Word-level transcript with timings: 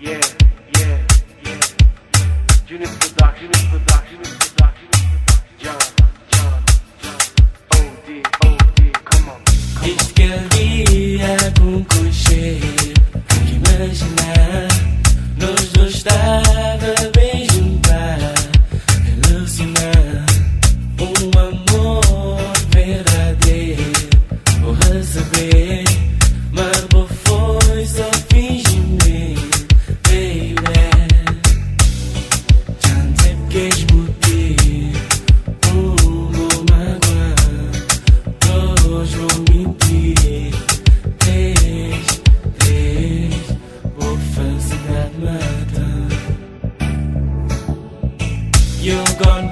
Yeah, 0.00 0.20
yeah, 0.78 1.06
yeah. 1.42 1.60
Unit 2.68 2.88
production, 3.00 3.46
unit 3.46 3.68
production, 3.68 4.16
unit 4.18 4.48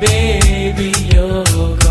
baby, 0.01 0.93
you're 1.15 1.45
gone 1.45 1.77
You're 1.77 1.86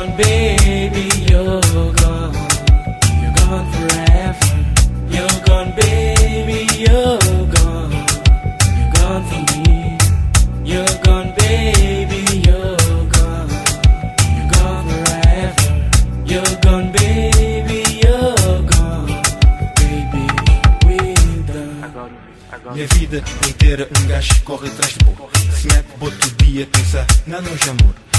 gone 0.00 0.16
baby, 0.16 1.08
you're 1.30 1.60
gone. 2.00 2.34
You're 3.20 3.34
gone 3.36 3.66
forever. 3.72 4.50
You're 5.14 5.40
gone 5.46 5.72
baby, 5.76 6.60
you're 6.84 7.46
gone. 7.54 7.92
You're 8.76 8.92
gone 8.96 9.24
from 9.28 9.44
me. 9.62 9.98
You're 10.64 10.94
gone 11.04 11.34
baby, 11.36 12.22
you're 12.46 13.04
gone. 13.16 13.50
You're 14.36 14.50
gone 14.54 14.84
forever. 14.88 15.68
You're 16.24 16.56
gone 16.64 16.92
baby, 16.92 17.80
you're 18.02 18.62
gone. 18.72 19.06
Baby, 19.76 20.24
agora. 21.82 22.72
Minha 22.72 22.86
vida 22.86 23.22
inteira 23.46 23.88
um 23.98 24.06
gajo 24.06 24.42
corre 24.44 24.68
atrás 24.68 24.94
de 24.94 25.04
boa 25.04 25.28
Se 25.52 25.66
mete 25.66 25.88
outro 26.00 26.30
dia 26.42 26.66
pensar, 26.66 27.06
não 27.26 27.42
não 27.42 27.56
já 27.58 27.72
amor 27.72 28.09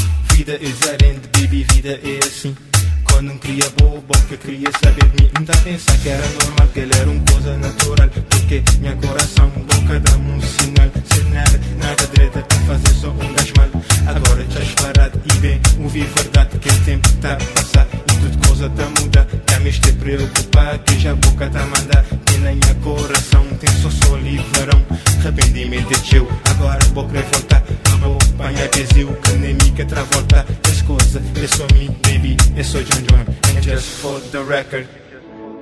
Vida 0.41 0.53
é 0.53 0.57
diferente, 0.57 1.21
baby, 1.37 1.63
vida 1.71 1.99
é 2.03 2.17
assim. 2.25 2.55
Quando 3.03 3.27
não 3.27 3.37
queria 3.37 3.69
boa 3.77 4.01
boca, 4.01 4.35
queria 4.37 4.71
saber 4.83 5.07
de 5.11 5.21
mim. 5.21 5.29
Não 5.37 5.45
tá 5.45 5.53
a 5.53 5.57
pensar 5.57 5.95
que 5.99 6.09
era 6.09 6.27
normal, 6.29 6.67
que 6.73 6.79
ele 6.79 6.91
era 6.95 7.07
uma 7.11 7.23
coisa 7.31 7.57
natural. 7.57 8.09
Porque 8.27 8.63
minha 8.79 8.95
coração, 8.95 9.49
boca 9.51 9.99
dá-me 9.99 10.31
um 10.31 10.41
sinal. 10.41 10.89
Ser 11.13 11.25
nada, 11.25 11.61
nada 11.77 12.07
direita, 12.07 12.41
tá 12.41 12.55
fazer 12.55 12.93
só 12.95 13.09
um 13.09 13.33
gajo 13.33 13.53
mal. 13.55 13.69
Agora 14.07 14.41
estás 14.41 14.67
parado 14.81 15.21
e 15.23 15.33
bem, 15.37 15.61
ouvir 15.79 16.07
verdade 16.07 16.57
Que 16.57 16.69
o 16.69 16.85
tempo 16.85 17.07
tá 17.21 17.33
a 17.33 17.35
passar. 17.35 17.87
E 17.93 18.13
tudo 18.15 18.47
coisa 18.47 18.67
tá 18.71 18.83
a 18.83 18.89
mudar. 18.99 19.27
Já 19.47 19.59
me 19.59 19.69
estou 19.69 19.93
preocupado, 19.93 20.79
que 20.79 20.99
já 20.99 21.11
a 21.11 21.15
boca 21.17 21.49
tá 21.51 21.61
a 21.61 21.65
mandar. 21.67 22.03
Que 22.25 22.37
nem 22.39 22.59
a 22.67 22.73
coração 22.83 23.45
tem 23.59 23.69
só 23.79 23.91
sol 23.91 24.17
e 24.17 24.37
verão. 24.55 24.81
Arrependimento 25.19 25.93
é 25.93 26.09
teu, 26.09 26.27
agora 26.49 26.83
vou 26.95 27.07
querer 27.07 27.25
voltar. 27.31 27.63
Vou 27.99 28.20
apanhar 28.61 28.69
bezil, 28.69 29.07
que 29.15 29.31
nem 29.33 29.53
mica 29.55 29.85
tra 29.85 30.03
volta 30.03 30.45
As 30.69 30.81
coisas, 30.81 31.21
é 31.37 31.47
só 31.47 31.65
mim, 31.73 31.95
baby, 32.03 32.37
é 32.55 32.63
só 32.63 32.79
John 32.79 33.01
John 33.09 33.25
And 33.57 33.61
just 33.61 33.87
for 34.01 34.19
the 34.31 34.43
record 34.43 34.87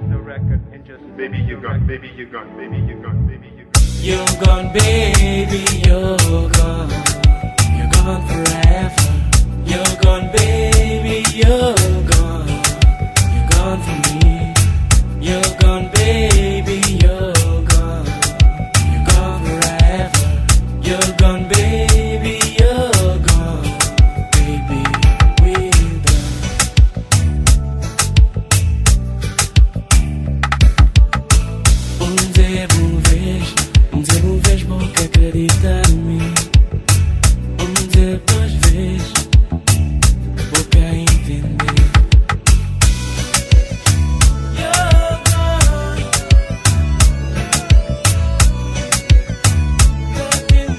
The 0.10 0.18
record, 0.18 0.62
and 0.74 0.84
just 0.86 1.04
baby 1.16 1.38
you 1.44 1.60
gone, 1.62 1.86
baby 1.86 2.12
you 2.18 2.28
gone, 2.30 2.48
baby 2.58 2.78
you 2.88 3.02
gone, 3.02 3.28
baby 3.28 3.48
you 3.58 3.66
gone 3.66 3.80
You're 4.02 4.26
gone, 4.46 4.72
baby, 4.72 5.66
you're 5.86 6.50
gone. 6.52 6.90
You're 7.76 7.90
gone 7.92 8.28
forever. 8.28 8.69
Dia 32.60 32.68
uma 32.82 33.00
vez, 33.00 33.56
dia 34.04 34.22
uma 34.22 34.38
vez 34.42 34.62
vou 34.64 34.80
que 34.80 35.04
acreditar 35.04 35.82
em 35.90 35.94
mim. 35.94 36.34
Um 37.58 37.72
dia 37.88 38.22
duas 38.28 38.52
vezes, 38.52 39.14
vou 40.52 40.60
entender. 40.94 41.44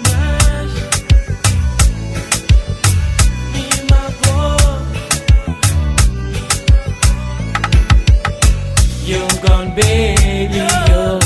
Mais. 0.05 0.73
Me 3.55 3.65
magoou. 3.89 4.85
You're 9.07 9.41
gone, 9.41 9.71
baby. 9.75 10.59
You're 10.91 11.20